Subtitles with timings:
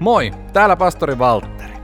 [0.00, 1.74] Moi, täällä pastori Valtteri.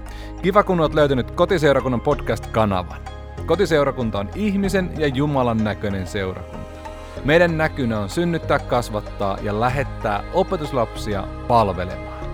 [0.42, 3.00] Kiva kun olet löytänyt Kotiseurakunnan podcast-kanavan.
[3.46, 6.90] Kotiseurakunta on ihmisen ja Jumalan näköinen seurakunta.
[7.24, 12.26] Meidän näkynä on synnyttää, kasvattaa ja lähettää opetuslapsia palvelemaan.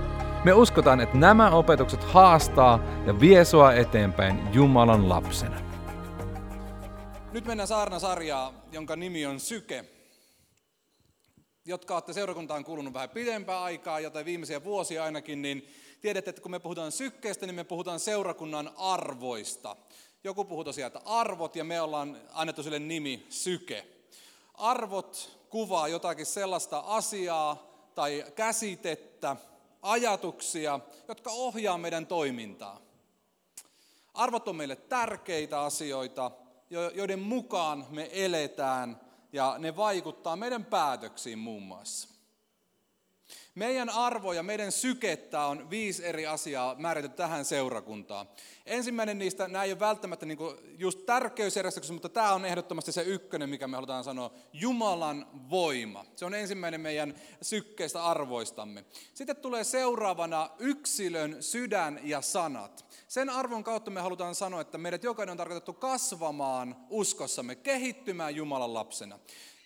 [0.45, 5.57] Me uskotaan, että nämä opetukset haastaa ja vie sua eteenpäin Jumalan lapsena.
[7.33, 9.98] Nyt mennään saarnasarjaa, jonka nimi on Syke.
[11.69, 15.69] Jotka olette seurakuntaan kuulunut vähän pidempää aikaa, joten viimeisiä vuosia ainakin, niin
[16.01, 19.77] tiedätte, että kun me puhutaan sykkeestä, niin me puhutaan seurakunnan arvoista.
[20.25, 23.87] Joku puhuu tosiaan, että arvot, ja me ollaan annettu sille nimi Syke.
[24.55, 29.37] Arvot kuvaa jotakin sellaista asiaa tai käsitettä,
[29.83, 32.81] ajatuksia, jotka ohjaa meidän toimintaa.
[34.15, 36.31] Arvot on meille tärkeitä asioita,
[36.95, 42.18] joiden mukaan me eletään ja ne vaikuttaa meidän päätöksiin muun muassa.
[43.59, 48.29] Meidän arvo ja meidän sykettä on viisi eri asiaa määrätty tähän seurakuntaan.
[48.67, 50.39] Ensimmäinen niistä, nämä ei ole välttämättä niin
[50.79, 56.05] just tärkeysjärjestyksessä, mutta tämä on ehdottomasti se ykkönen, mikä me halutaan sanoa, Jumalan voima.
[56.17, 58.85] Se on ensimmäinen meidän sykkeistä arvoistamme.
[59.15, 62.85] Sitten tulee seuraavana yksilön sydän ja sanat.
[63.09, 68.75] Sen arvon kautta me halutaan sanoa, että meidät jokainen on tarkoitettu kasvamaan uskossamme, kehittymään Jumalan
[68.75, 69.19] lapsena.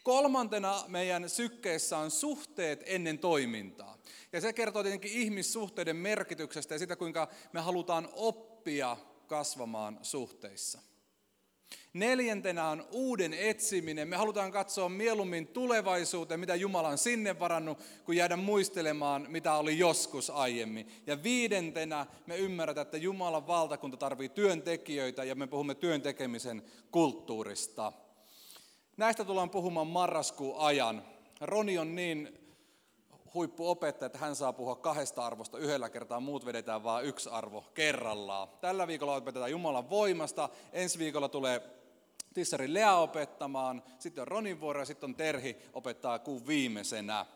[0.03, 3.99] Kolmantena meidän sykkeessä on suhteet ennen toimintaa.
[4.33, 10.79] Ja se kertoo tietenkin ihmissuhteiden merkityksestä ja sitä, kuinka me halutaan oppia kasvamaan suhteissa.
[11.93, 14.09] Neljäntenä on uuden etsiminen.
[14.09, 19.79] Me halutaan katsoa mieluummin tulevaisuuteen, mitä Jumala on sinne varannut, kuin jäädä muistelemaan, mitä oli
[19.79, 20.89] joskus aiemmin.
[21.07, 27.93] Ja viidentenä me ymmärrämme, että Jumalan valtakunta tarvitsee työntekijöitä ja me puhumme työntekemisen kulttuurista.
[29.03, 31.03] Näistä tullaan puhumaan marraskuun ajan.
[31.41, 32.39] Roni on niin
[33.35, 38.49] huippuopettaja, että hän saa puhua kahdesta arvosta yhdellä kertaa, muut vedetään vain yksi arvo kerrallaan.
[38.61, 41.63] Tällä viikolla opetetaan Jumalan voimasta, ensi viikolla tulee
[42.35, 47.27] Tissari Lea opettamaan, sitten on Ronin vuoro ja sitten on Terhi opettaa kuun viimeisenä.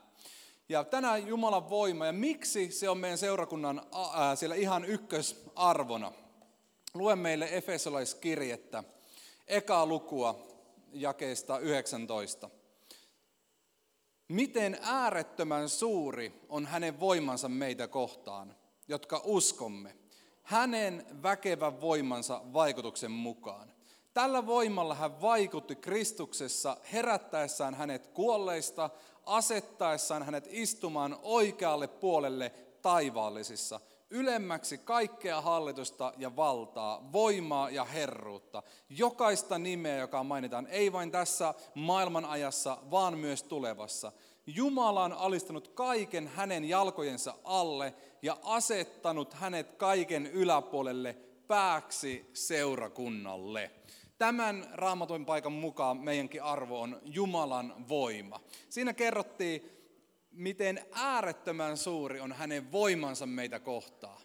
[0.69, 3.83] Ja tänään Jumalan voima, ja miksi se on meidän seurakunnan
[4.13, 6.13] ää, siellä ihan ykkösarvona?
[6.95, 8.85] Luen meille Efesolaiskirjettä,
[9.49, 10.46] ekaa lukua,
[11.01, 12.51] jakeesta 19.
[14.29, 18.57] Miten äärettömän suuri on hänen voimansa meitä kohtaan,
[18.89, 19.97] jotka uskomme,
[20.43, 23.73] hänen väkevän voimansa vaikutuksen mukaan.
[24.15, 28.91] Tällä voimalla hän vaikutti Kristuksessa herättäessään hänet kuolleista,
[29.27, 32.53] asettaessaan hänet istumaan oikealle puolelle
[32.83, 33.81] taivaallisissa–
[34.11, 38.63] ylemmäksi kaikkea hallitusta ja valtaa, voimaa ja herruutta.
[38.89, 44.13] Jokaista nimeä, joka mainitaan, ei vain tässä maailman ajassa, vaan myös tulevassa.
[44.47, 51.17] Jumala on alistanut kaiken hänen jalkojensa alle ja asettanut hänet kaiken yläpuolelle
[51.49, 53.71] pääksi seurakunnalle.
[54.19, 58.41] Tämän raamatun paikan mukaan meidänkin arvo on Jumalan voima.
[58.69, 59.76] Siinä kerrottiin
[60.37, 64.23] miten äärettömän suuri on hänen voimansa meitä kohtaan.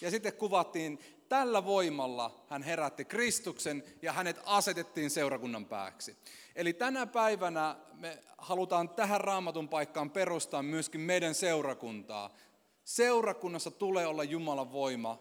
[0.00, 0.98] Ja sitten kuvattiin,
[1.28, 6.16] tällä voimalla hän herätti Kristuksen ja hänet asetettiin seurakunnan pääksi.
[6.56, 12.30] Eli tänä päivänä me halutaan tähän raamatun paikkaan perustaa myöskin meidän seurakuntaa.
[12.84, 15.18] Seurakunnassa tulee olla Jumalan voima,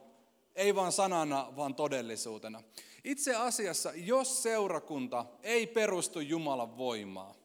[0.56, 2.64] ei vain sanana, vaan todellisuutena.
[3.04, 7.36] Itse asiassa, jos seurakunta ei perustu Jumalan voimaan,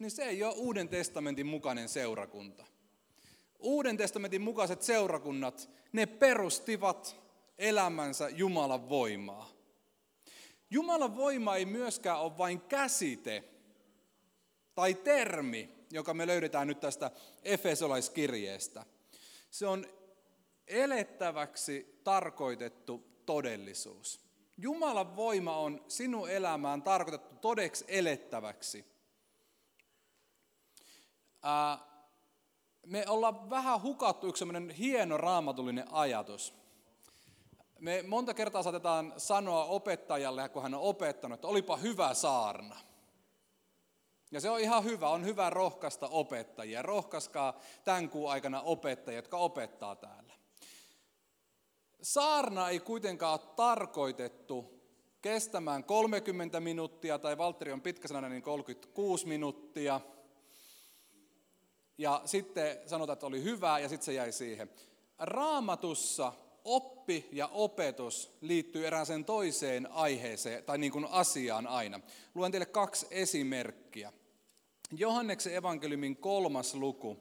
[0.00, 2.64] niin se ei ole Uuden testamentin mukainen seurakunta.
[3.58, 7.16] Uuden testamentin mukaiset seurakunnat, ne perustivat
[7.58, 9.50] elämänsä Jumalan voimaa.
[10.70, 13.44] Jumalan voima ei myöskään ole vain käsite
[14.74, 17.10] tai termi, joka me löydetään nyt tästä
[17.42, 18.86] Efesolaiskirjeestä.
[19.50, 19.86] Se on
[20.66, 24.20] elettäväksi tarkoitettu todellisuus.
[24.56, 28.84] Jumalan voima on sinun elämään tarkoitettu todeksi elettäväksi
[32.86, 36.54] me ollaan vähän hukattu yksi sellainen hieno raamatullinen ajatus.
[37.78, 42.76] Me monta kertaa saatetaan sanoa opettajalle, kun hän on opettanut, että olipa hyvä saarna.
[44.30, 46.82] Ja se on ihan hyvä, on hyvä rohkaista opettajia.
[46.82, 50.34] Rohkaiskaa tämän kuun aikana opettajia, jotka opettaa täällä.
[52.02, 54.80] Saarna ei kuitenkaan ole tarkoitettu
[55.22, 60.00] kestämään 30 minuuttia, tai Valtteri on pitkäsanainen, niin 36 minuuttia–
[62.00, 64.70] ja sitten sanotaan, että oli hyvä ja sitten se jäi siihen.
[65.18, 66.32] Raamatussa
[66.64, 72.00] oppi ja opetus liittyy erääseen toiseen aiheeseen tai niin kuin asiaan aina.
[72.34, 74.12] Luen teille kaksi esimerkkiä.
[74.92, 77.18] Johanneksen evankeliumin kolmas luku.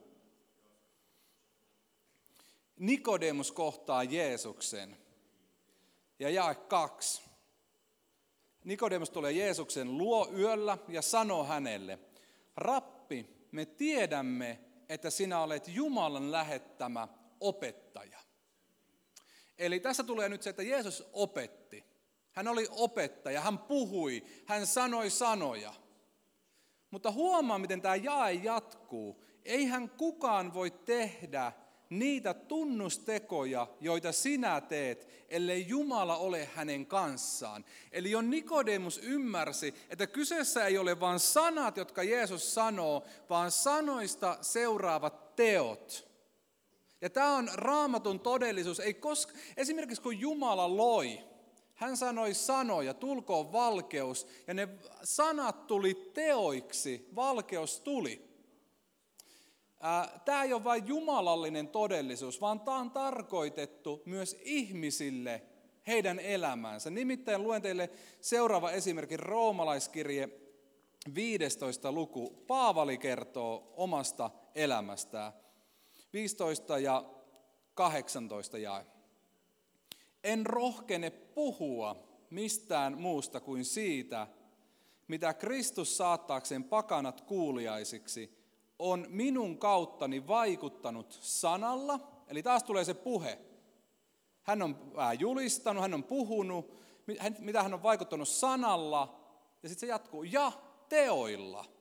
[2.80, 4.98] Nikodemus kohtaa Jeesuksen.
[6.20, 7.22] Ja jae kaksi.
[8.64, 12.00] Nikodemus tulee Jeesuksen luo yöllä ja sanoo hänelle,
[12.56, 17.08] Rappi, me tiedämme, että sinä olet Jumalan lähettämä
[17.40, 18.20] opettaja.
[19.58, 21.86] Eli tässä tulee nyt se, että Jeesus opetti.
[22.32, 25.74] Hän oli opettaja, hän puhui, hän sanoi sanoja.
[26.92, 29.24] Mutta huomaa, miten tämä jae jatkuu.
[29.46, 31.52] Eihän kukaan voi tehdä
[31.90, 37.66] niitä tunnustekoja, joita sinä teet, ellei Jumala ole hänen kanssaan.
[37.92, 44.38] Eli jo Nikodemus ymmärsi, että kyseessä ei ole vain sanat, jotka Jeesus sanoo, vaan sanoista
[44.42, 46.10] seuraavat teot.
[47.02, 48.80] Ja tämä on raamatun todellisuus.
[48.80, 51.20] Ei koska, esimerkiksi kun Jumala loi,
[51.76, 54.68] hän sanoi sanoja, tulkoon valkeus, ja ne
[55.04, 58.29] sanat tuli teoiksi, valkeus tuli.
[60.26, 65.42] Tämä ei ole vain jumalallinen todellisuus, vaan tämä on tarkoitettu myös ihmisille
[65.88, 66.90] heidän elämäänsä.
[66.90, 67.90] Nimittäin luen teille
[68.22, 70.30] seuraava esimerkki, roomalaiskirje
[71.16, 71.92] 15.
[71.92, 72.44] luku.
[72.48, 75.34] Paavali kertoo omasta elämästään.
[76.14, 77.04] 15 ja
[77.74, 78.86] 18 jae.
[80.24, 84.28] En rohkene puhua mistään muusta kuin siitä,
[85.08, 88.39] mitä Kristus saattaakseen pakanat kuuliaisiksi,
[88.80, 93.40] on minun kauttani vaikuttanut sanalla, eli taas tulee se puhe.
[94.44, 96.80] Hän on julistanut, hän on puhunut,
[97.40, 99.20] mitä hän on vaikuttanut sanalla,
[99.64, 100.52] ja sitten se jatkuu, ja
[100.90, 101.66] teoilla–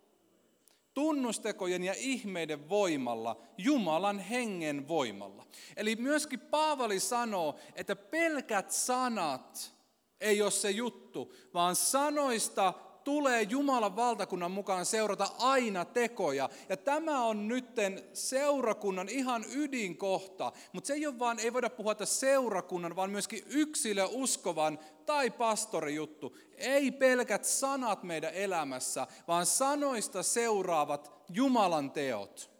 [0.98, 5.46] tunnustekojen ja ihmeiden voimalla, Jumalan hengen voimalla.
[5.76, 9.74] Eli myöskin Paavali sanoo, että pelkät sanat
[10.20, 12.74] ei ole se juttu, vaan sanoista
[13.08, 16.48] tulee Jumalan valtakunnan mukaan seurata aina tekoja.
[16.68, 20.52] Ja tämä on nytten seurakunnan ihan ydinkohta.
[20.72, 25.30] Mutta se ei ole vaan, ei voida puhua, että seurakunnan, vaan myöskin yksilö uskovan tai
[25.30, 26.36] pastori juttu.
[26.56, 32.50] Ei pelkät sanat meidän elämässä, vaan sanoista seuraavat Jumalan teot.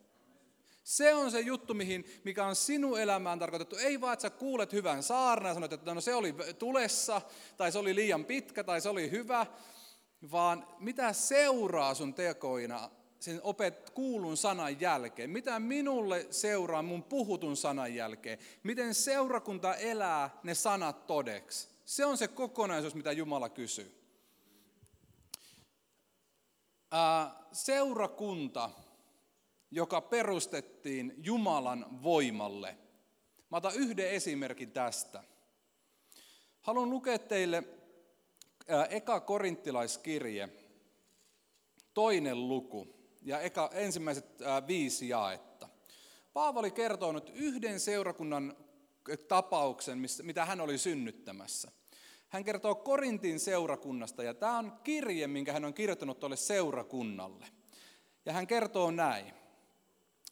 [0.85, 3.77] Se on se juttu, mihin, mikä on sinun elämään tarkoitettu.
[3.77, 7.21] Ei vaan, että sä kuulet hyvän saarnan ja sanot, että no se oli tulessa,
[7.57, 9.47] tai se oli liian pitkä, tai se oli hyvä,
[10.33, 15.31] vaan mitä seuraa sun tekoina sen opet kuulun sanan jälkeen?
[15.31, 18.39] Mitä minulle seuraa mun puhutun sanan jälkeen?
[18.63, 21.69] Miten seurakunta elää ne sanat todeksi?
[21.85, 23.95] Se on se kokonaisuus, mitä Jumala kysyy.
[27.53, 28.71] seurakunta,
[29.71, 32.79] joka perustettiin Jumalan voimalle.
[33.51, 35.25] Mä otan yhden esimerkin tästä.
[36.61, 37.65] Haluan lukea teille
[38.91, 40.49] eka korinttilaiskirje,
[41.95, 42.87] toinen luku
[43.23, 44.27] ja eka, ensimmäiset
[44.67, 45.69] viisi jaetta.
[46.33, 48.57] Paavali kertoo nyt yhden seurakunnan
[49.29, 51.73] tapauksen, mitä hän oli synnyttämässä.
[52.29, 57.47] Hän kertoo Korintin seurakunnasta ja tämä on kirje, minkä hän on kirjoittanut tuolle seurakunnalle.
[58.27, 59.35] Ja hän kertoo näin.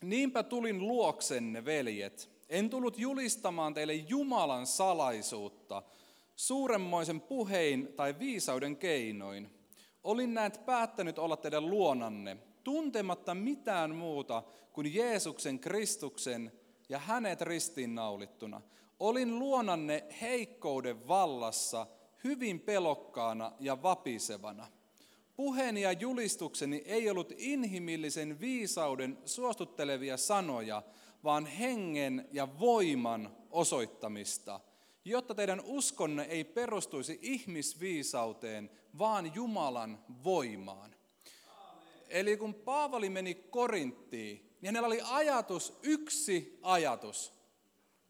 [0.00, 2.30] Niinpä tulin luoksenne, veljet.
[2.48, 5.82] En tullut julistamaan teille Jumalan salaisuutta,
[6.36, 9.50] suuremmoisen puhein tai viisauden keinoin.
[10.04, 14.42] Olin näet päättänyt olla teidän luonanne, tuntematta mitään muuta
[14.72, 16.52] kuin Jeesuksen Kristuksen
[16.88, 18.60] ja hänet ristiinnaulittuna.
[19.00, 21.86] Olin luonanne heikkouden vallassa,
[22.24, 24.66] hyvin pelokkaana ja vapisevana.
[25.36, 30.82] Puheeni ja julistukseni ei ollut inhimillisen viisauden suostuttelevia sanoja,
[31.24, 34.60] vaan hengen ja voiman osoittamista–
[35.10, 40.94] jotta teidän uskonne ei perustuisi ihmisviisauteen, vaan Jumalan voimaan.
[41.48, 41.84] Amen.
[42.08, 47.32] Eli kun Paavali meni Korinttiin, niin hänellä oli ajatus, yksi ajatus.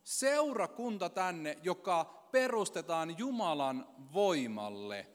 [0.04, 5.06] Seurakunta tänne, joka perustetaan Jumalan voimalle.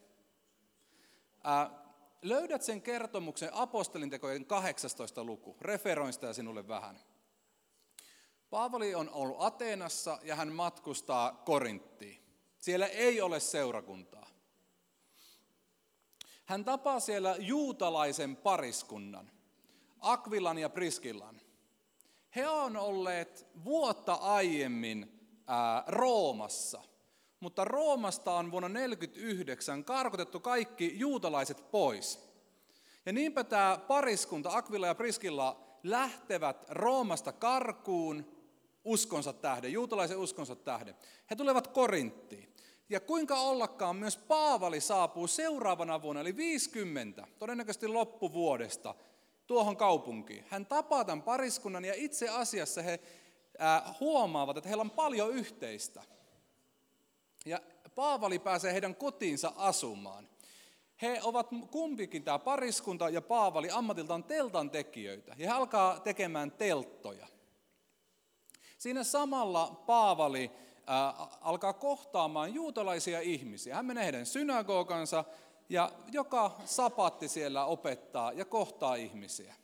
[1.43, 1.81] Ää,
[2.21, 5.23] löydät sen kertomuksen apostelintekojen 18.
[5.23, 5.57] luku.
[5.61, 6.99] Referoin sitä sinulle vähän.
[8.51, 12.23] Paavali on ollut Ateenassa ja hän matkustaa Korinttiin.
[12.57, 14.27] Siellä ei ole seurakuntaa.
[16.45, 19.31] Hän tapaa siellä juutalaisen pariskunnan,
[19.99, 21.41] Akvilan ja Priskillan.
[22.35, 26.81] He on olleet vuotta aiemmin ää, Roomassa,
[27.39, 32.31] mutta Roomasta on vuonna 1949 karkotettu kaikki juutalaiset pois.
[33.05, 38.40] Ja niinpä tämä pariskunta, Akvila ja Priskilla, lähtevät Roomasta karkuun
[38.83, 40.95] uskonsa tähden, juutalaisen uskonsa tähden.
[41.29, 42.55] He tulevat Korinttiin.
[42.89, 48.95] Ja kuinka ollakaan myös Paavali saapuu seuraavana vuonna, eli 50, todennäköisesti loppuvuodesta,
[49.47, 50.45] tuohon kaupunkiin.
[50.49, 52.99] Hän tapaa tämän pariskunnan ja itse asiassa he
[53.99, 56.03] huomaavat, että heillä on paljon yhteistä.
[57.45, 57.59] Ja
[57.95, 60.29] Paavali pääsee heidän kotiinsa asumaan.
[61.01, 65.35] He ovat kumpikin, tämä pariskunta ja Paavali, ammatiltaan teltan tekijöitä.
[65.37, 67.27] Ja he alkaa tekemään telttoja.
[68.81, 70.51] Siinä samalla Paavali
[70.89, 73.75] äh, alkaa kohtaamaan juutalaisia ihmisiä.
[73.75, 75.23] Hän menee heidän synagogansa
[75.69, 79.55] ja joka sapatti siellä opettaa ja kohtaa ihmisiä.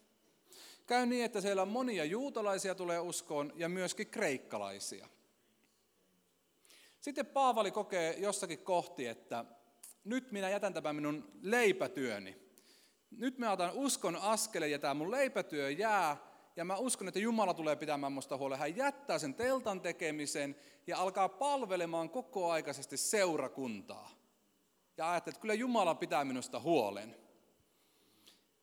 [0.87, 5.07] Käy niin, että siellä monia juutalaisia tulee uskoon ja myöskin kreikkalaisia.
[7.01, 9.45] Sitten Paavali kokee jossakin kohti, että
[10.03, 12.37] nyt minä jätän tämän minun leipätyöni.
[13.11, 16.27] Nyt mä otan uskon askeleen ja tämä mun leipätyö jää
[16.57, 18.59] ja mä uskon, että Jumala tulee pitämään musta huolen.
[18.59, 20.55] Hän jättää sen teltan tekemisen
[20.87, 24.11] ja alkaa palvelemaan koko aikaisesti seurakuntaa.
[24.97, 27.15] Ja ajattelee, että kyllä Jumala pitää minusta huolen.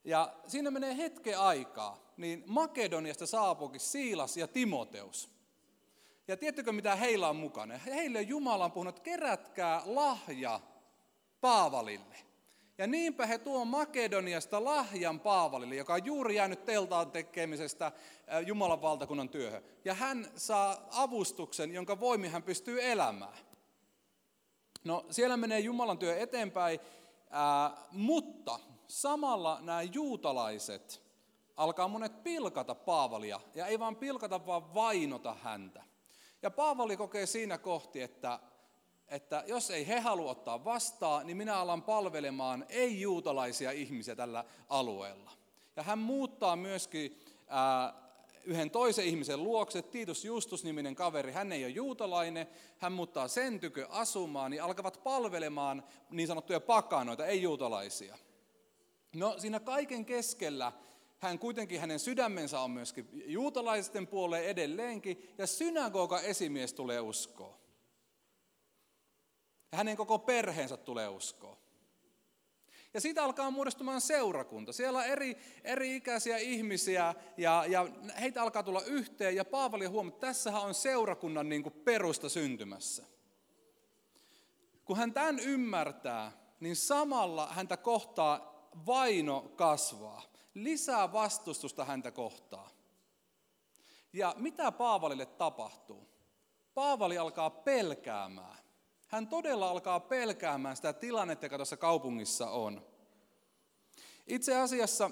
[0.05, 5.31] Ja siinä menee hetken aikaa, niin Makedoniasta saapuukin Siilas ja Timoteus.
[6.29, 7.79] Ja tiedättekö mitä heillä on mukana?
[7.79, 10.61] Heille Jumala on puhunut, että kerätkää lahja
[11.41, 12.17] Paavalille.
[12.78, 17.93] Ja niinpä he tuo Makedoniasta lahjan Paavalille, joka on juuri jäänyt teltaan tekemisestä
[18.47, 19.64] Jumalan valtakunnan työhön.
[19.85, 23.38] Ja hän saa avustuksen, jonka voimin hän pystyy elämään.
[24.85, 26.81] No siellä menee Jumalan työ eteenpäin,
[27.31, 31.02] ää, mutta samalla nämä juutalaiset
[31.57, 33.40] alkaa monet pilkata Paavalia.
[33.54, 35.83] Ja ei vaan pilkata, vaan vainota häntä.
[36.43, 38.40] Ja Paavali kokee siinä kohti, että,
[39.14, 45.30] että jos ei he halua ottaa vastaan, niin minä alan palvelemaan ei-juutalaisia ihmisiä tällä alueella.
[45.76, 47.94] Ja hän muuttaa myöskin ää,
[48.44, 52.47] yhden toisen ihmisen luokse, Tiitus Justus-niminen kaveri, hän ei ole juutalainen,
[52.78, 58.18] hän muuttaa sen tykö asumaan, niin alkavat palvelemaan niin sanottuja pakanoita, ei-juutalaisia.
[59.14, 60.73] No siinä kaiken keskellä
[61.18, 67.63] hän kuitenkin, hänen sydämensä on myöskin juutalaisten puoleen edelleenkin, ja synagoga esimies tulee uskoa.
[69.75, 71.57] Ja hänen koko perheensä tulee uskoa.
[72.95, 74.73] Ja siitä alkaa muodostumaan seurakunta.
[74.73, 77.88] Siellä on eri, eri ikäisiä ihmisiä ja, ja
[78.21, 79.37] heitä alkaa tulla yhteen.
[79.37, 83.04] Ja Paavali huomaa, että tässähän on seurakunnan niin kuin perusta syntymässä.
[84.85, 90.23] Kun hän tämän ymmärtää, niin samalla häntä kohtaa vaino kasvaa
[90.54, 92.71] lisää vastustusta häntä kohtaa.
[94.12, 96.09] Ja mitä Paavalille tapahtuu?
[96.75, 98.63] Paavali alkaa pelkäämään.
[99.14, 102.87] Hän todella alkaa pelkäämään sitä tilannetta, joka tuossa kaupungissa on.
[104.26, 105.11] Itse asiassa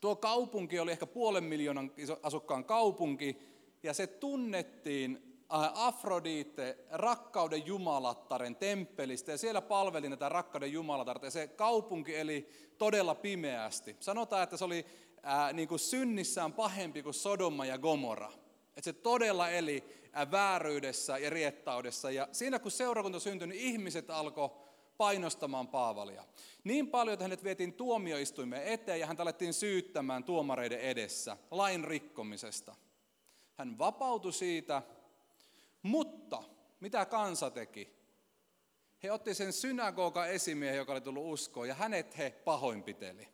[0.00, 3.38] tuo kaupunki oli ehkä puolen miljoonan asukkaan kaupunki,
[3.82, 5.38] ja se tunnettiin
[5.74, 12.48] Afrodite, rakkauden jumalattaren temppelistä, ja siellä palveli näitä rakkauden jumalatarta, ja se kaupunki eli
[12.78, 13.96] todella pimeästi.
[14.00, 14.86] Sanotaan, että se oli
[15.22, 18.32] ää, niin kuin synnissään pahempi kuin Sodoma ja Gomorra.
[18.76, 24.10] Että se todella eli ää, vääryydessä ja riettaudessa, ja siinä kun seurakunta syntyi, niin ihmiset
[24.10, 24.50] alkoi
[24.96, 26.24] painostamaan Paavalia.
[26.64, 32.74] Niin paljon, että hänet vietiin tuomioistuimeen eteen, ja hän alettiin syyttämään tuomareiden edessä lain rikkomisesta.
[33.54, 34.82] Hän vapautui siitä,
[35.82, 36.42] mutta
[36.80, 38.02] mitä kansa teki?
[39.02, 43.28] He otti sen synagoga esimiehen, joka oli tullut uskoon, ja hänet he pahoinpiteli.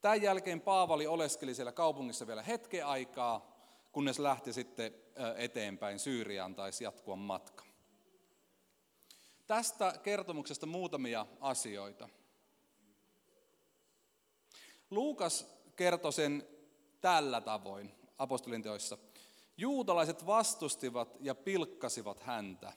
[0.00, 3.49] Tämän jälkeen Paavali oleskeli siellä kaupungissa vielä hetken aikaa,
[3.92, 4.94] kunnes lähti sitten
[5.36, 7.64] eteenpäin Syyriaan taisi jatkua matka.
[9.46, 12.08] Tästä kertomuksesta muutamia asioita.
[14.90, 16.46] Luukas kertoi sen
[17.00, 18.98] tällä tavoin apostolin teoissa.
[19.56, 22.72] Juutalaiset vastustivat ja pilkkasivat häntä.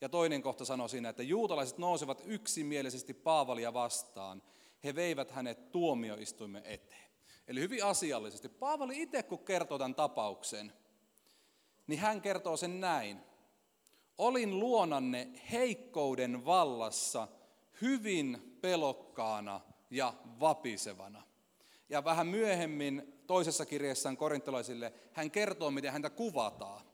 [0.00, 4.42] Ja toinen kohta sanoi siinä, että juutalaiset nousivat yksimielisesti Paavalia vastaan.
[4.84, 7.09] He veivät hänet tuomioistuimen eteen.
[7.50, 8.48] Eli hyvin asiallisesti.
[8.48, 10.72] Paavali itse kun kertoo tämän tapauksen,
[11.86, 13.20] niin hän kertoo sen näin.
[14.18, 17.28] Olin luonanne heikkouden vallassa
[17.80, 21.22] hyvin pelokkaana ja vapisevana.
[21.88, 26.86] Ja vähän myöhemmin toisessa kirjassaan korintolaisille hän kertoo, miten häntä kuvataan.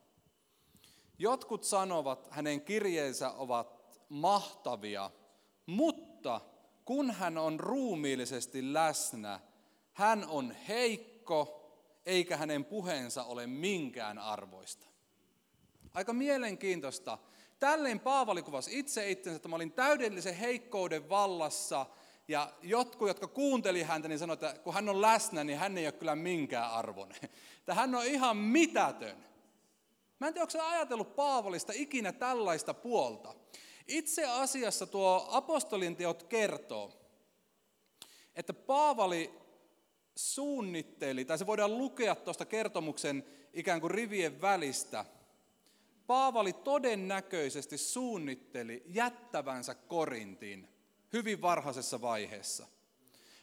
[1.18, 5.10] Jotkut sanovat, hänen kirjeensä ovat mahtavia,
[5.66, 6.40] mutta
[6.84, 9.40] kun hän on ruumiillisesti läsnä,
[9.96, 11.70] hän on heikko,
[12.06, 14.86] eikä hänen puheensa ole minkään arvoista.
[15.94, 17.18] Aika mielenkiintoista.
[17.60, 21.86] Tälleen Paavali kuvasi itse itsensä, että mä olin täydellisen heikkouden vallassa,
[22.28, 25.86] ja jotkut, jotka kuunteli häntä, niin sanoivat, että kun hän on läsnä, niin hän ei
[25.86, 27.18] ole kyllä minkään arvoinen.
[27.58, 29.24] Että hän on ihan mitätön.
[30.18, 33.34] Mä en tiedä, onko ajatellut Paavolista ikinä tällaista puolta.
[33.86, 36.92] Itse asiassa tuo apostolin teot kertoo,
[38.34, 39.45] että Paavali
[40.16, 45.04] suunnitteli, tai se voidaan lukea tuosta kertomuksen ikään kuin rivien välistä.
[46.06, 50.68] Paavali todennäköisesti suunnitteli jättävänsä Korintiin
[51.12, 52.66] hyvin varhaisessa vaiheessa.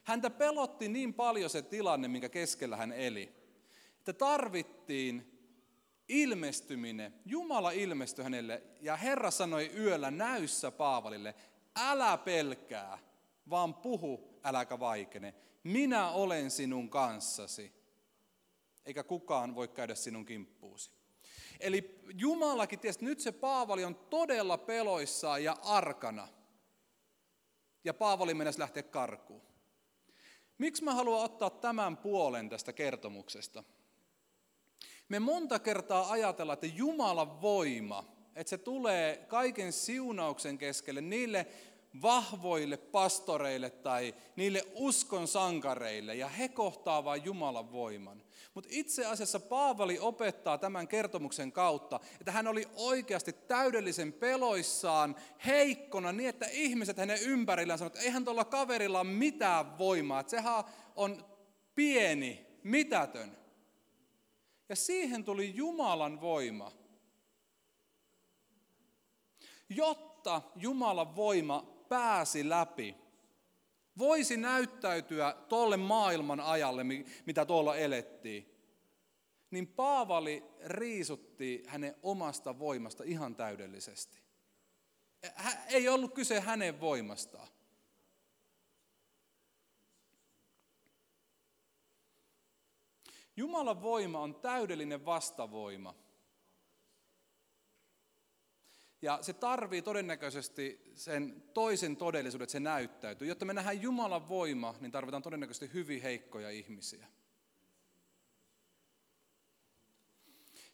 [0.03, 3.34] Häntä pelotti niin paljon se tilanne, minkä keskellä hän eli,
[4.00, 5.39] että tarvittiin
[6.10, 7.13] ilmestyminen.
[7.25, 11.36] Jumala ilmestyi hänelle ja Herra sanoi yöllä näyssä Paavalille,
[11.75, 13.00] älä pelkää,
[13.50, 15.34] vaan puhu, äläkä vaikene.
[15.63, 17.74] Minä olen sinun kanssasi,
[18.86, 20.91] eikä kukaan voi käydä sinun kimppuusi.
[21.60, 26.27] Eli Jumalakin että nyt se Paavali on todella peloissaan ja arkana.
[27.84, 29.41] Ja Paavali mennessä lähteä karkuun.
[30.58, 33.63] Miksi mä haluan ottaa tämän puolen tästä kertomuksesta?
[35.10, 41.48] Me monta kertaa ajatellaan, että Jumalan voima, että se tulee kaiken siunauksen keskelle niille
[42.01, 48.23] vahvoille pastoreille tai niille uskon sankareille ja he kohtaa vain Jumalan voiman.
[48.53, 56.12] Mutta itse asiassa Paavali opettaa tämän kertomuksen kautta, että hän oli oikeasti täydellisen peloissaan, heikkona,
[56.12, 60.63] niin että ihmiset hänen ympärillään sanoivat, että eihän tuolla kaverilla ole mitään voimaa, että sehän
[60.95, 61.25] on
[61.75, 63.38] pieni, mitätön.
[64.69, 66.71] Ja siihen tuli Jumalan voima.
[69.69, 72.95] Jotta Jumalan voima pääsi läpi,
[73.97, 76.83] voisi näyttäytyä tuolle maailman ajalle,
[77.25, 78.50] mitä tuolla elettiin,
[79.51, 84.19] niin Paavali riisutti hänen omasta voimasta ihan täydellisesti.
[85.67, 87.47] Ei ollut kyse hänen voimastaan.
[93.35, 95.95] Jumalan voima on täydellinen vastavoima.
[99.03, 103.27] Ja se tarvii todennäköisesti sen toisen todellisuuden, että se näyttäytyy.
[103.27, 107.07] Jotta me nähdään Jumalan voima, niin tarvitaan todennäköisesti hyvin heikkoja ihmisiä.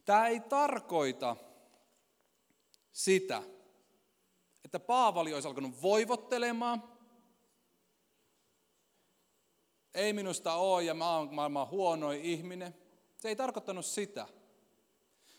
[0.06, 1.36] Tämä ei tarkoita
[2.92, 3.44] sitä,
[4.66, 6.84] että Paavali olisi alkanut voivottelemaan.
[9.94, 12.76] Ei minusta ole ja mä oon maailman huonoin ihminen.
[13.18, 14.28] Se ei tarkoittanut sitä.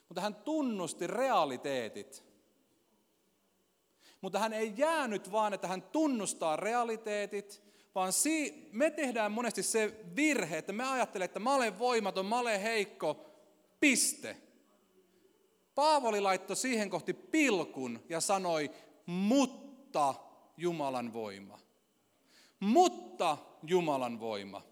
[0.09, 2.30] Mutta hän tunnusti realiteetit
[4.21, 7.63] mutta hän ei jäänyt vaan, että hän tunnustaa realiteetit,
[7.95, 12.39] vaan si- me tehdään monesti se virhe, että me ajattelemme, että mä olen voimaton, mä
[12.39, 13.27] olen heikko,
[13.81, 14.37] piste.
[15.75, 18.71] Paavali laittoi siihen kohti pilkun ja sanoi,
[19.07, 20.15] mutta
[20.57, 21.59] Jumalan voima.
[22.61, 24.70] Mutta Jumalan voima.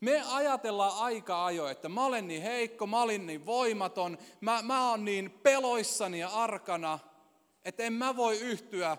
[0.00, 4.90] Me ajatellaan aika ajo, että mä olen niin heikko, mä olin niin voimaton, mä, mä
[4.90, 6.98] oon niin peloissani ja arkana,
[7.64, 8.96] että en mä voi yhtyä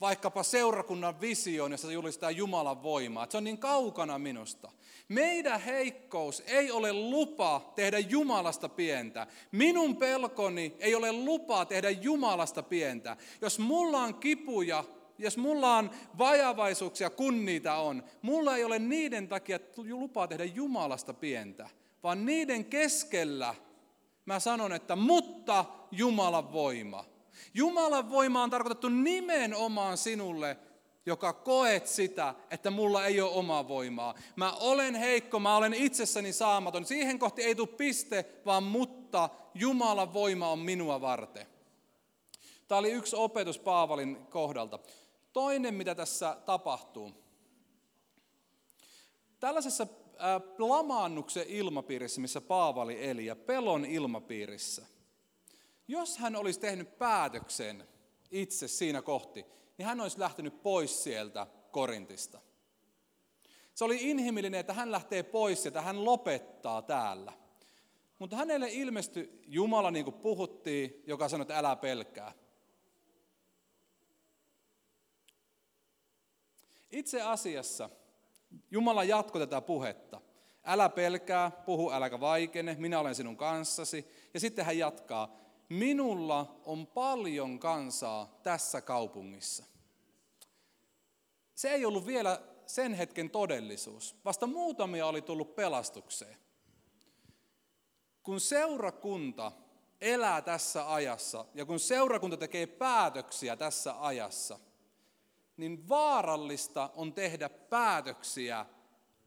[0.00, 3.24] vaikkapa seurakunnan visioon, jossa julistaa Jumalan voimaa.
[3.24, 4.70] Että se on niin kaukana minusta.
[5.08, 9.26] Meidän heikkous ei ole lupa tehdä Jumalasta pientä.
[9.52, 13.16] Minun pelkoni ei ole lupa tehdä Jumalasta pientä.
[13.40, 14.84] Jos mulla on kipuja,
[15.18, 21.14] jos mulla on vajavaisuuksia, kun niitä on, mulla ei ole niiden takia lupaa tehdä Jumalasta
[21.14, 21.68] pientä,
[22.02, 23.54] vaan niiden keskellä
[24.26, 27.04] mä sanon, että mutta Jumalan voima.
[27.54, 30.56] Jumalan voima on tarkoitettu nimenomaan sinulle,
[31.06, 34.14] joka koet sitä, että mulla ei ole omaa voimaa.
[34.36, 36.84] Mä olen heikko, mä olen itsessäni saamaton.
[36.84, 41.46] Siihen kohti ei tule piste, vaan mutta Jumalan voima on minua varten.
[42.68, 44.78] Tämä oli yksi opetus Paavalin kohdalta.
[45.38, 47.14] Toinen, mitä tässä tapahtuu.
[49.40, 49.86] Tällaisessa
[50.58, 54.86] lamaannuksen ilmapiirissä, missä Paavali eli, ja pelon ilmapiirissä,
[55.88, 57.88] jos hän olisi tehnyt päätöksen
[58.30, 59.46] itse siinä kohti,
[59.78, 62.40] niin hän olisi lähtenyt pois sieltä Korintista.
[63.74, 67.32] Se oli inhimillinen, että hän lähtee pois sieltä, hän lopettaa täällä.
[68.18, 72.32] Mutta hänelle ilmestyi Jumala, niin kuin puhuttiin, joka sanoi, että älä pelkää.
[76.90, 77.90] Itse asiassa
[78.70, 80.20] Jumala jatkoi tätä puhetta.
[80.64, 84.06] Älä pelkää, puhu äläkä vaikene, minä olen sinun kanssasi.
[84.34, 85.36] Ja sitten hän jatkaa,
[85.68, 89.64] minulla on paljon kansaa tässä kaupungissa.
[91.54, 94.16] Se ei ollut vielä sen hetken todellisuus.
[94.24, 96.36] Vasta muutamia oli tullut pelastukseen.
[98.22, 99.52] Kun seurakunta
[100.00, 104.58] elää tässä ajassa ja kun seurakunta tekee päätöksiä tässä ajassa–
[105.58, 108.66] niin vaarallista on tehdä päätöksiä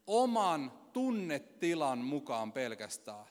[0.08, 3.26] oman tunnetilan mukaan pelkästään.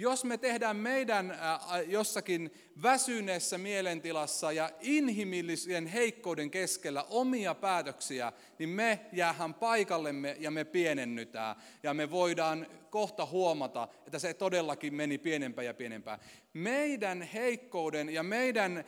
[0.00, 1.38] Jos me tehdään meidän
[1.86, 10.64] jossakin väsyneessä mielentilassa ja inhimillisen heikkouden keskellä omia päätöksiä, niin me jäähän paikallemme ja me
[10.64, 11.56] pienennytään.
[11.82, 16.20] Ja me voidaan kohta huomata, että se todellakin meni pienempään ja pienempään.
[16.52, 18.84] Meidän heikkouden ja meidän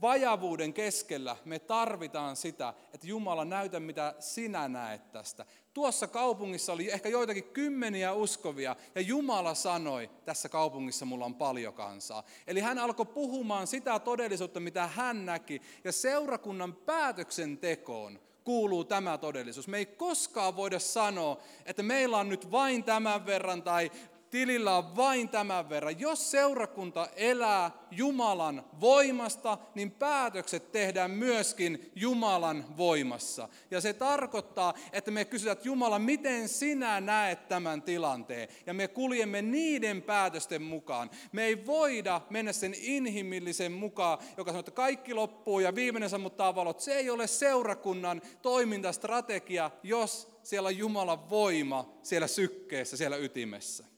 [0.00, 5.46] vajavuuden keskellä me tarvitaan sitä, että Jumala näytä mitä sinä näet tästä.
[5.74, 11.74] Tuossa kaupungissa oli ehkä joitakin kymmeniä uskovia ja Jumala sanoi, tässä kaupungissa mulla on paljon
[11.74, 12.24] kansaa.
[12.46, 19.68] Eli hän alkoi puhumaan sitä todellisuutta, mitä hän näki ja seurakunnan päätöksentekoon kuuluu tämä todellisuus.
[19.68, 23.90] Me ei koskaan voida sanoa, että meillä on nyt vain tämän verran tai
[24.34, 26.00] tilillä on vain tämän verran.
[26.00, 33.48] Jos seurakunta elää Jumalan voimasta, niin päätökset tehdään myöskin Jumalan voimassa.
[33.70, 38.48] Ja se tarkoittaa, että me kysytään, että Jumala, miten sinä näet tämän tilanteen?
[38.66, 41.10] Ja me kuljemme niiden päätösten mukaan.
[41.32, 46.54] Me ei voida mennä sen inhimillisen mukaan, joka sanoo, että kaikki loppuu ja viimeinen sammuttaa
[46.54, 46.80] valot.
[46.80, 53.93] Se ei ole seurakunnan toimintastrategia, jos siellä on Jumalan voima siellä sykkeessä, siellä ytimessä.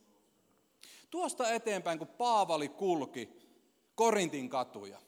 [1.17, 3.29] Tuosta eteenpäin, kun Paavali kulki
[3.95, 4.99] Korintin katuja,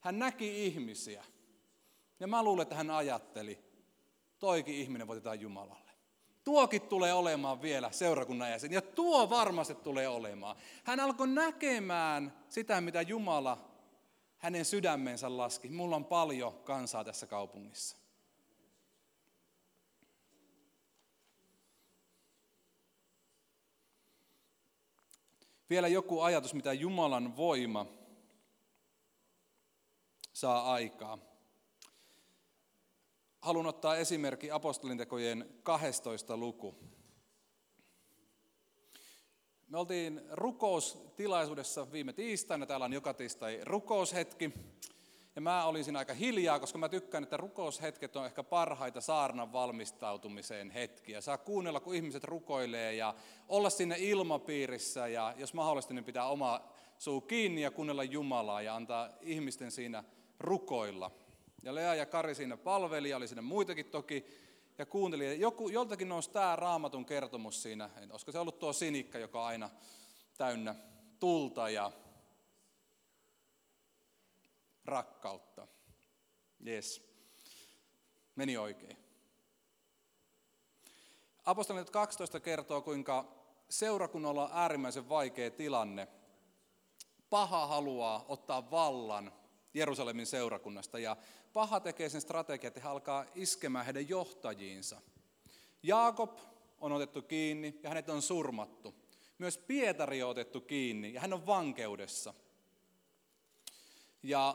[0.00, 1.24] hän näki ihmisiä.
[2.20, 3.58] Ja mä luulen, että hän ajatteli,
[4.38, 5.90] toikin ihminen voitetaan Jumalalle.
[6.44, 10.56] Tuokin tulee olemaan vielä seurakunnan jäsen, ja tuo varmasti tulee olemaan.
[10.84, 13.58] Hän alkoi näkemään sitä, mitä Jumala
[14.38, 15.68] hänen sydämensä laski.
[15.68, 18.01] Mulla on paljon kansaa tässä kaupungissa.
[25.72, 27.86] Vielä joku ajatus, mitä Jumalan voima
[30.32, 31.18] saa aikaa.
[33.40, 36.74] Haluan ottaa esimerkki apostolintekojen 12 luku.
[39.68, 44.50] Me oltiin rukoustilaisuudessa viime tiistaina, täällä on joka tiistai rukoushetki.
[45.36, 50.70] Ja mä olisin aika hiljaa, koska mä tykkään, että rukoushetket on ehkä parhaita saarnan valmistautumiseen
[50.70, 51.20] hetkiä.
[51.20, 53.14] Saa kuunnella, kun ihmiset rukoilee ja
[53.48, 56.60] olla sinne ilmapiirissä ja jos mahdollista, niin pitää oma
[56.98, 60.04] suu kiinni ja kuunnella Jumalaa ja antaa ihmisten siinä
[60.40, 61.10] rukoilla.
[61.62, 64.24] Ja Lea ja Kari siinä palveli, oli siinä muitakin toki,
[64.78, 65.40] ja kuunteli.
[65.40, 69.70] Joku, joltakin nousi tämä raamatun kertomus siinä, olisiko se ollut tuo sinikka, joka on aina
[70.38, 70.74] täynnä
[71.20, 71.92] tulta ja
[74.84, 75.68] rakkautta.
[76.66, 77.12] Yes.
[78.36, 78.96] Meni oikein.
[81.44, 83.24] Apostolit 12 kertoo, kuinka
[83.68, 86.08] seurakunnalla on äärimmäisen vaikea tilanne.
[87.30, 89.32] Paha haluaa ottaa vallan
[89.74, 91.16] Jerusalemin seurakunnasta ja
[91.52, 95.00] paha tekee sen strategian, että he alkaa iskemään heidän johtajiinsa.
[95.82, 96.38] Jaakob
[96.80, 98.94] on otettu kiinni ja hänet on surmattu.
[99.38, 102.34] Myös Pietari on otettu kiinni ja hän on vankeudessa.
[104.22, 104.54] Ja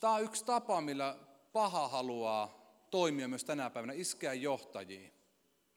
[0.00, 1.16] Tämä on yksi tapa, millä
[1.52, 5.12] paha haluaa toimia myös tänä päivänä, iskeä johtajiin.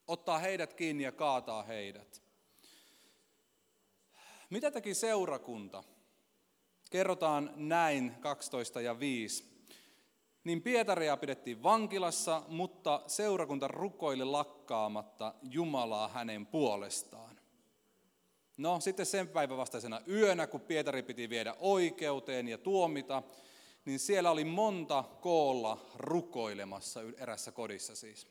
[0.07, 2.21] Ottaa heidät kiinni ja kaataa heidät.
[4.49, 5.83] Mitä teki seurakunta?
[6.91, 9.49] Kerrotaan näin 12 ja 5.
[10.43, 17.39] Niin Pietaria pidettiin vankilassa, mutta seurakunta rukoili lakkaamatta Jumalaa hänen puolestaan.
[18.57, 23.23] No sitten sen päivän vastaisena yönä, kun Pietari piti viedä oikeuteen ja tuomita,
[23.85, 28.27] niin siellä oli monta koolla rukoilemassa erässä kodissa siis.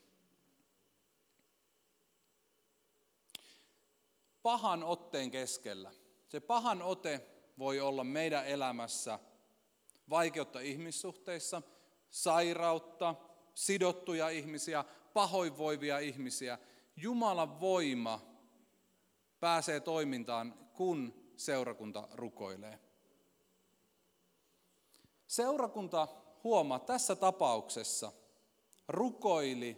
[4.42, 5.92] Pahan otteen keskellä.
[6.28, 7.26] Se pahan ote
[7.58, 9.18] voi olla meidän elämässä
[10.10, 11.62] vaikeutta ihmissuhteissa,
[12.10, 13.14] sairautta,
[13.54, 16.58] sidottuja ihmisiä, pahoinvoivia ihmisiä.
[16.96, 18.20] Jumalan voima
[19.40, 22.87] pääsee toimintaan, kun seurakunta rukoilee.
[25.28, 26.08] Seurakunta
[26.44, 28.12] huomaa tässä tapauksessa
[28.88, 29.76] rukoili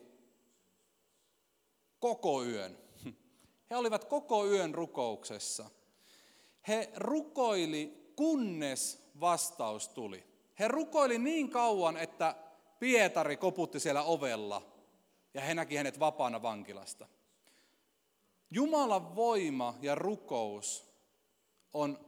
[1.98, 2.78] koko yön.
[3.70, 5.70] He olivat koko yön rukouksessa.
[6.68, 10.24] He rukoili, kunnes vastaus tuli.
[10.58, 12.34] He rukoili niin kauan, että
[12.78, 14.62] Pietari koputti siellä ovella
[15.34, 17.06] ja he näki hänet vapaana vankilasta.
[18.50, 20.90] Jumalan voima ja rukous
[21.72, 21.98] on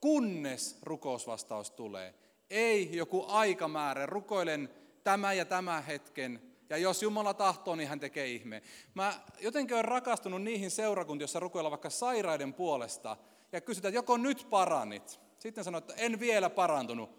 [0.00, 2.14] kunnes rukousvastaus tulee.
[2.52, 4.06] Ei joku aikamäärä.
[4.06, 4.68] Rukoilen
[5.04, 6.42] tämä ja tämä hetken.
[6.70, 8.62] Ja jos Jumala tahtoo, niin hän tekee ihme.
[8.94, 13.16] Mä jotenkin olen rakastunut niihin seurakuntiin, joissa rukoillaan vaikka sairaiden puolesta.
[13.52, 15.20] Ja kysytään, että joko nyt parannit.
[15.38, 17.10] Sitten sanoo, että en vielä parantunut.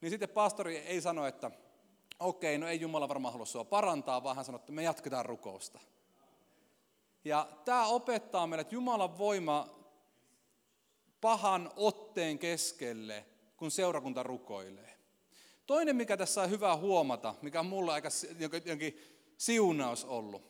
[0.00, 1.50] Niin sitten pastori ei sano, että
[2.20, 5.80] okei, no ei Jumala varmaan halua sinua parantaa, vaan hän sanoo, että me jatketaan rukousta.
[7.24, 9.68] Ja tämä opettaa meille, että Jumalan voima
[11.20, 13.24] pahan otteen keskelle,
[13.56, 14.94] kun seurakunta rukoilee.
[15.66, 18.08] Toinen, mikä tässä on hyvä huomata, mikä on mulle aika
[18.64, 18.98] jonkin
[19.38, 20.42] siunaus ollut.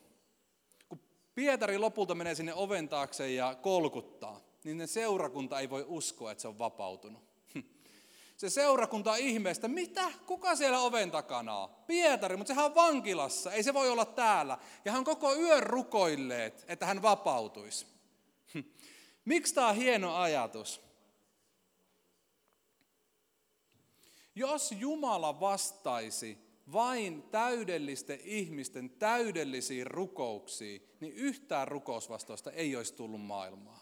[0.88, 1.00] Kun
[1.34, 6.42] Pietari lopulta menee sinne oven taakse ja kolkuttaa, niin ne seurakunta ei voi uskoa, että
[6.42, 7.22] se on vapautunut.
[8.36, 10.12] Se seurakunta ihmeestä, mitä?
[10.26, 11.70] Kuka siellä oven takana on?
[11.86, 14.58] Pietari, mutta sehän on vankilassa, ei se voi olla täällä.
[14.84, 17.86] Ja hän koko yön rukoilleet, että hän vapautuisi.
[19.24, 20.83] Miksi tämä on hieno ajatus?
[24.34, 26.38] Jos Jumala vastaisi
[26.72, 33.80] vain täydellisten ihmisten täydellisiin rukouksiin, niin yhtään rukousvastausta ei olisi tullut maailmaan.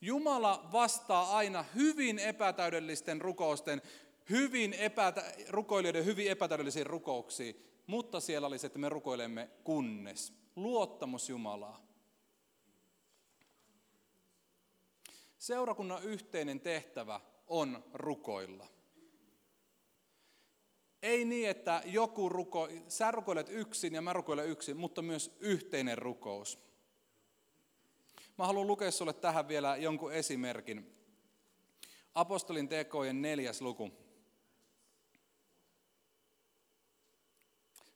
[0.00, 3.82] Jumala vastaa aina hyvin epätäydellisten rukousten,
[4.30, 10.32] hyvin epätä, rukoilijoiden hyvin epätäydellisiin rukouksiin, mutta siellä oli se, että me rukoilemme kunnes.
[10.56, 11.86] Luottamus Jumalaa.
[15.38, 18.66] Seurakunnan yhteinen tehtävä on rukoilla.
[21.04, 25.98] Ei niin, että joku ruko, sä rukoilet yksin ja mä rukoilen yksin, mutta myös yhteinen
[25.98, 26.58] rukous.
[28.38, 30.96] Mä haluan lukea sulle tähän vielä jonkun esimerkin.
[32.14, 33.90] Apostolin tekojen neljäs luku.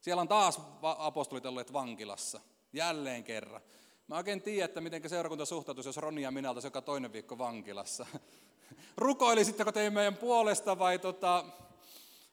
[0.01, 2.41] Siellä on taas apostolit olleet vankilassa.
[2.73, 3.61] Jälleen kerran.
[4.07, 8.05] Mä oikein tiedän, että miten seurakunta suhtautuisi, jos Roni ja minä joka toinen viikko vankilassa.
[8.97, 11.45] Rukoilisitteko te meidän puolesta vai tota,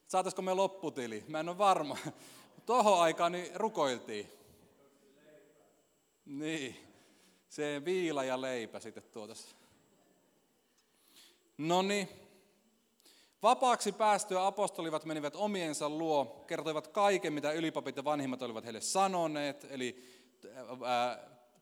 [0.08, 1.24] saataisiko me lopputili?
[1.28, 1.96] Mä en ole varma.
[2.66, 4.32] Tuohon aikaan niin rukoiltiin.
[6.26, 6.76] Niin,
[7.48, 9.56] se viila ja leipä sitten tuotas.
[11.58, 12.08] No niin.
[13.42, 19.66] Vapaaksi päästyä apostolivat menivät omiensa luo, kertoivat kaiken, mitä ylipapit ja vanhimmat olivat heille sanoneet,
[19.70, 20.04] eli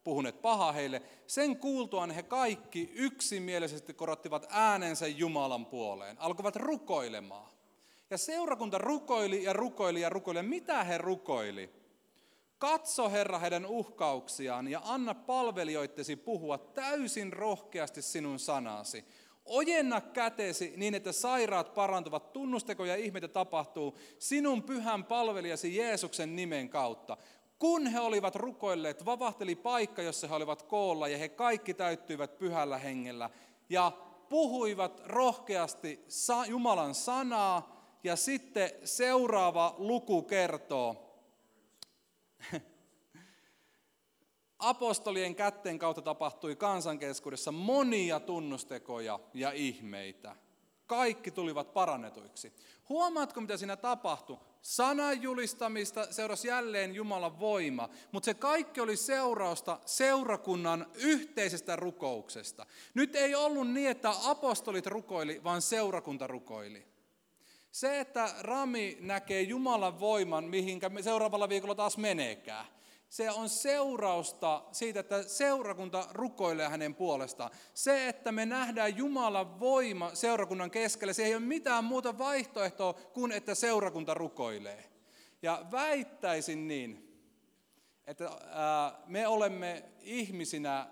[0.04, 1.02] puhuneet pahaa heille.
[1.26, 7.50] Sen kuultuaan he kaikki yksimielisesti korottivat äänensä Jumalan puoleen, alkoivat rukoilemaan.
[8.10, 10.38] Ja seurakunta rukoili ja rukoili ja rukoili.
[10.38, 11.70] Ja mitä he rukoili?
[12.58, 19.04] Katso Herra heidän uhkauksiaan ja anna palvelijoittesi puhua täysin rohkeasti sinun sanasi.
[19.44, 26.68] Ojenna kätesi niin, että sairaat parantuvat, tunnustekoja ja ihmeitä tapahtuu sinun pyhän palvelijasi Jeesuksen nimen
[26.68, 27.16] kautta.
[27.58, 32.78] Kun he olivat rukoilleet, vavahteli paikka, jossa he olivat koolla, ja he kaikki täyttyivät pyhällä
[32.78, 33.30] hengellä,
[33.68, 33.92] ja
[34.28, 36.04] puhuivat rohkeasti
[36.48, 37.73] Jumalan sanaa,
[38.04, 41.20] ja sitten seuraava luku kertoo,
[44.58, 50.36] apostolien kätten kautta tapahtui kansankeskuudessa monia tunnustekoja ja ihmeitä.
[50.86, 52.52] Kaikki tulivat parannetuiksi.
[52.88, 54.38] Huomaatko, mitä siinä tapahtui?
[54.62, 62.66] Sanan julistamista seurasi jälleen Jumalan voima, mutta se kaikki oli seurausta seurakunnan yhteisestä rukouksesta.
[62.94, 66.93] Nyt ei ollut niin, että apostolit rukoili, vaan seurakunta rukoili.
[67.74, 72.66] Se, että Rami näkee Jumalan voiman, mihinkä seuraavalla viikolla taas meneekään,
[73.08, 77.50] se on seurausta siitä, että seurakunta rukoilee hänen puolestaan.
[77.74, 83.32] Se, että me nähdään Jumalan voima seurakunnan keskellä, se ei ole mitään muuta vaihtoehtoa kuin,
[83.32, 84.90] että seurakunta rukoilee.
[85.42, 87.20] Ja väittäisin niin,
[88.06, 88.30] että
[89.06, 90.86] me olemme ihmisinä,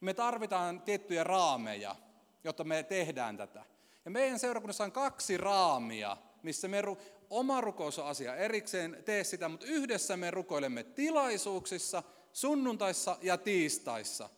[0.00, 1.96] me tarvitaan tiettyjä raameja,
[2.44, 3.75] jotta me tehdään tätä.
[4.06, 6.82] Ja meidän seurakunnassa on kaksi raamia, missä me
[7.30, 14.28] oma rukous on asia erikseen, tee sitä, mutta yhdessä me rukoilemme tilaisuuksissa, sunnuntaissa ja tiistaissa.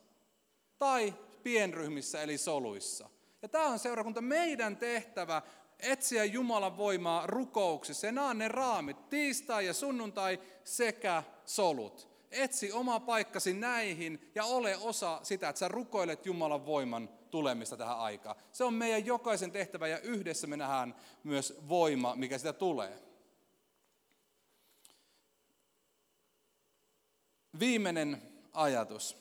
[0.79, 3.09] Tai pienryhmissä eli soluissa.
[3.43, 5.43] Ja tämä on seurakunta meidän tehtävä
[5.81, 8.07] etsiä Jumalan voimaa rukouksissa.
[8.07, 12.09] Ja nämä on ne raamit, tiistai ja sunnuntai sekä solut.
[12.31, 17.99] Etsi oma paikkasi näihin ja ole osa sitä, että sä rukoilet Jumalan voiman tulemista tähän
[17.99, 18.37] aikaan.
[18.53, 23.03] Se on meidän jokaisen tehtävä ja yhdessä me nähdään myös voima, mikä sitä tulee.
[27.59, 29.17] Viimeinen ajatus.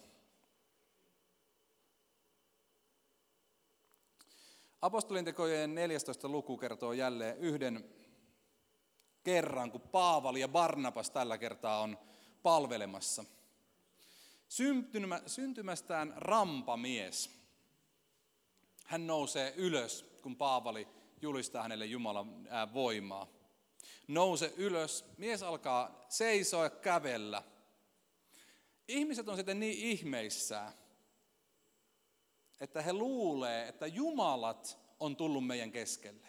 [4.81, 6.27] Apostolintekojen 14.
[6.27, 7.89] luku kertoo jälleen yhden
[9.23, 11.97] kerran, kun Paavali ja Barnabas tällä kertaa on
[12.43, 13.25] palvelemassa.
[15.25, 17.36] Syntymästään rampamies
[18.87, 20.87] hän nousee ylös, kun Paavali
[21.21, 23.27] julistaa hänelle Jumalan voimaa.
[24.07, 27.43] Nouse ylös, mies alkaa seisoa ja kävellä.
[28.87, 30.73] Ihmiset on sitten niin ihmeissään,
[32.59, 36.27] että he luulee, että Jumalat on tullut meidän keskelle.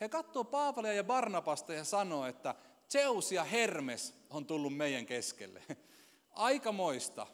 [0.00, 2.54] He katsoo Paavalia ja Barnabasta ja sanoo, että
[2.88, 5.62] Zeus ja Hermes on tullut meidän keskelle.
[6.30, 7.26] Aikamoista.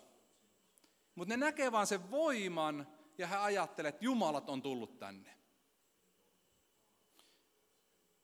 [1.14, 2.86] Mutta ne näkee vaan sen voiman
[3.20, 5.30] ja he ajattelevat, että Jumalat on tullut tänne.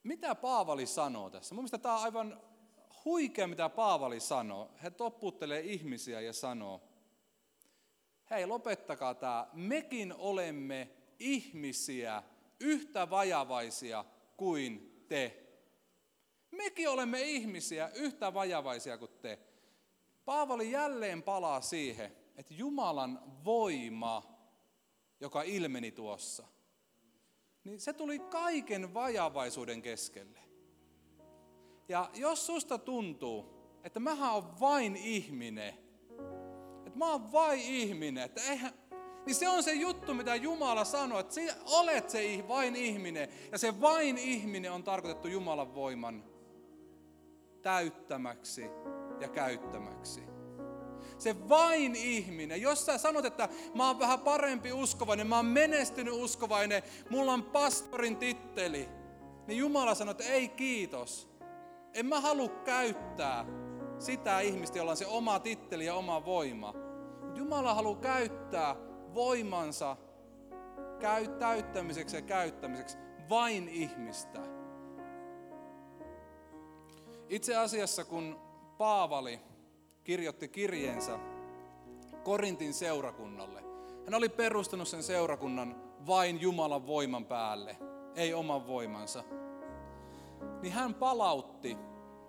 [0.03, 1.55] Mitä Paavali sanoo tässä?
[1.55, 2.41] Mun mielestä tämä on aivan
[3.05, 4.71] huikea, mitä Paavali sanoo.
[4.83, 6.83] He topputtelee ihmisiä ja sanoo,
[8.31, 12.23] hei lopettakaa tämä, mekin olemme ihmisiä
[12.61, 14.05] yhtä vajavaisia
[14.37, 15.43] kuin te.
[16.51, 19.39] Mekin olemme ihmisiä yhtä vajavaisia kuin te.
[20.25, 24.36] Paavali jälleen palaa siihen, että Jumalan voima,
[25.21, 26.47] joka ilmeni tuossa,
[27.65, 30.39] niin se tuli kaiken vajavaisuuden keskelle.
[31.89, 35.75] Ja jos susta tuntuu, että mä oon vain ihminen,
[36.87, 38.73] että mä oon vain ihminen, että eihän,
[39.27, 43.29] niin se on se juttu, mitä Jumala sanoo, että olet se vain ihminen.
[43.53, 46.25] Ja se vain ihminen on tarkoitettu Jumalan voiman
[47.63, 48.63] täyttämäksi
[49.21, 50.36] ja käyttämäksi.
[51.19, 56.15] Se vain ihminen, jos sä sanot, että mä oon vähän parempi uskovainen, mä oon menestynyt
[56.15, 58.89] uskovainen, mulla on pastorin titteli,
[59.47, 61.29] niin Jumala sanoo, että ei kiitos.
[61.95, 63.45] En mä halua käyttää
[63.99, 66.75] sitä ihmistä, jolla on se oma titteli ja oma voima.
[67.35, 68.77] Jumala haluaa käyttää
[69.15, 69.97] voimansa
[71.39, 72.97] täyttämiseksi ja käyttämiseksi
[73.29, 74.41] vain ihmistä.
[77.29, 78.41] Itse asiassa kun
[78.79, 79.41] Paavali
[80.07, 81.19] kirjoitti kirjeensä
[82.25, 83.63] Korintin seurakunnalle,
[84.05, 87.77] hän oli perustanut sen seurakunnan vain Jumalan voiman päälle,
[88.15, 89.25] ei oman voimansa.
[90.63, 91.77] Niin hän palautti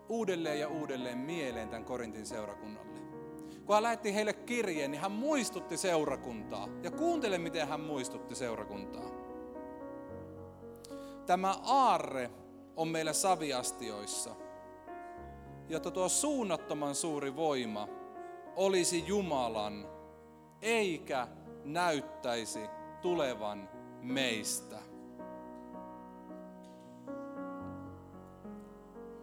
[0.10, 3.00] uudelleen ja uudelleen mieleen tämän Korintin seurakunnalle.
[3.66, 6.68] Kun hän lähetti heille kirjeen, niin hän muistutti seurakuntaa.
[6.84, 9.12] Ja kuuntele, miten hän muistutti seurakuntaa.
[11.26, 12.32] Tämä aarre
[12.76, 14.36] on meillä saviastioissa–
[15.70, 17.88] jotta tuo suunnattoman suuri voima
[18.56, 19.86] olisi Jumalan,
[20.62, 21.28] eikä
[21.64, 22.60] näyttäisi
[23.02, 23.70] tulevan
[24.02, 24.80] meistä.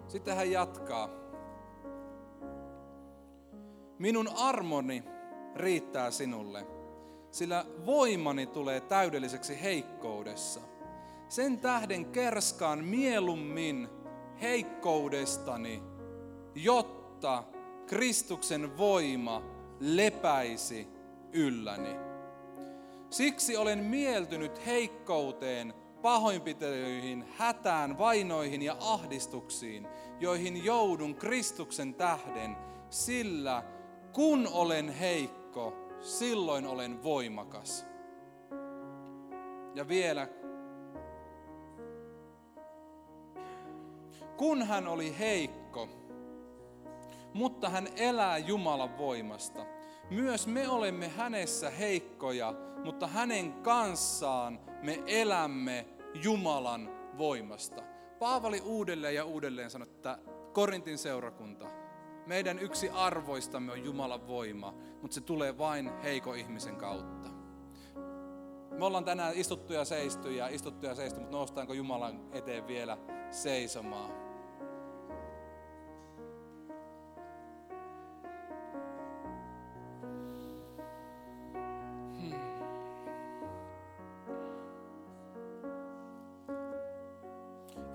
[0.09, 1.09] Sitten hän jatkaa.
[3.99, 5.05] Minun armoni
[5.57, 6.67] riittää sinulle,
[7.31, 10.61] sillä voimani tulee täydelliseksi heikkoudessa.
[11.29, 13.89] Sen tähden kerskaan mielummin
[14.41, 15.83] heikkoudestani
[16.55, 17.45] jotta
[17.87, 19.43] Kristuksen voima
[19.81, 20.89] lepäisi
[21.33, 21.97] ylläni.
[23.11, 29.89] Siksi olen mieltynyt heikkouteen, pahoinpitelyihin, hätään, vainoihin ja ahdistuksiin,
[30.21, 32.57] joihin joudun Kristuksen tähden,
[32.91, 33.63] sillä
[34.13, 37.87] kun olen heikko, silloin olen voimakas.
[39.75, 40.29] Ja vielä,
[44.37, 45.89] kun hän oli heikko,
[47.35, 49.67] mutta hän elää Jumalan voimasta.
[50.11, 55.87] Myös me olemme hänessä heikkoja, mutta hänen kanssaan me elämme
[56.23, 57.83] Jumalan voimasta.
[58.19, 60.19] Paavali uudelleen ja uudelleen sanoi, että
[60.53, 61.67] Korintin seurakunta,
[62.27, 67.29] meidän yksi arvoistamme on Jumalan voima, mutta se tulee vain heiko ihmisen kautta.
[68.79, 72.99] Me ollaan tänään istuttu ja seisty ja istuttu ja seisty, mutta noustaanko Jumalan eteen vielä
[73.31, 74.24] seisomaan?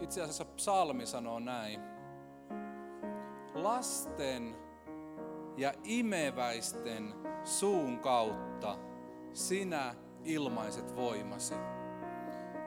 [0.09, 1.81] Itse asiassa psalmi sanoo näin.
[3.53, 4.55] Lasten
[5.57, 8.77] ja imeväisten suun kautta
[9.33, 11.55] sinä ilmaiset voimasi.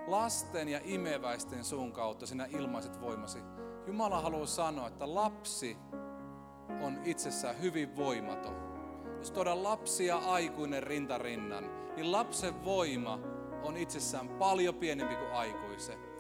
[0.07, 3.39] Lasten ja imeväisten suun kautta sinä ilmaiset voimasi.
[3.87, 5.77] Jumala haluaa sanoa, että lapsi
[6.83, 8.55] on itsessään hyvin voimaton.
[9.19, 13.19] Jos tuodaan lapsi ja aikuinen rintarinnan, niin lapsen voima
[13.63, 16.12] on itsessään paljon pienempi kuin aikuisen.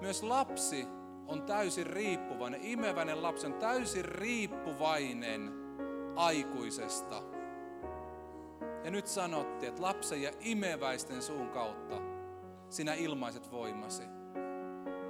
[0.00, 0.86] Myös lapsi
[1.26, 5.52] on täysin riippuvainen, imeväinen lapsi on täysin riippuvainen
[6.16, 7.22] aikuisesta.
[8.84, 11.96] Ja nyt sanottiin, että lapsen ja imeväisten suun kautta
[12.68, 14.02] sinä ilmaiset voimasi.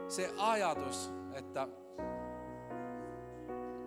[0.09, 1.69] Se ajatus, että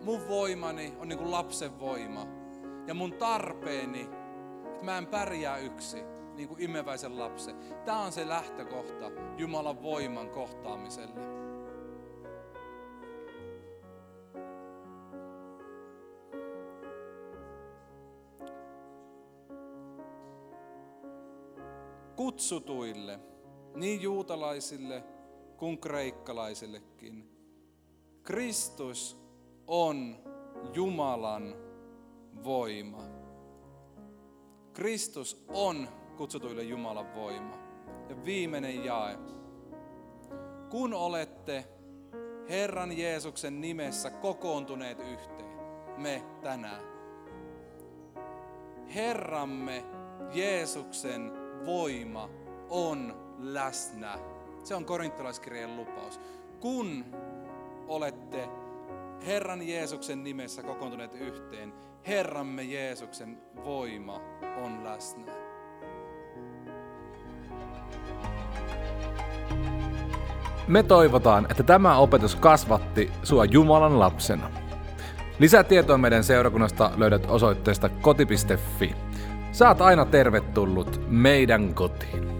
[0.04, 2.28] mun voimani on niin kuin lapsen voima
[2.88, 4.10] ja mun tarpeeni,
[4.66, 7.56] että mä en pärjää yksin niin kuin imeväisen lapsen.
[7.86, 11.44] Tämä on se lähtökohta Jumalan voiman kohtaamiselle.
[22.16, 23.20] Kutsutuille,
[23.76, 25.04] niin juutalaisille
[25.58, 27.30] kuin kreikkalaisillekin,
[28.24, 29.18] Kristus
[29.68, 30.16] on
[30.74, 31.56] Jumalan
[32.44, 33.04] voima.
[34.74, 37.58] Kristus on kutsutuille Jumalan voima.
[38.10, 39.18] Ja viimeinen jae.
[40.70, 41.66] Kun olette
[42.50, 45.60] Herran Jeesuksen nimessä kokoontuneet yhteen,
[45.98, 46.82] me tänään.
[48.96, 49.86] Herramme
[50.34, 51.32] Jeesuksen
[51.66, 52.30] voima
[52.70, 54.20] on läsnä.
[54.64, 56.20] Se on korintolaiskirjeen lupaus.
[56.60, 57.06] Kun
[57.88, 58.50] olette
[59.26, 61.74] Herran Jeesuksen nimessä kokoontuneet yhteen,
[62.08, 64.22] Herramme Jeesuksen voima
[64.64, 65.43] on läsnä.
[70.68, 74.50] Me toivotaan, että tämä opetus kasvatti sua Jumalan lapsena.
[75.40, 78.96] Lisätietoa meidän seurakunnasta löydät osoitteesta koti.fi.
[79.52, 82.33] Saat aina tervetullut meidän kotiin.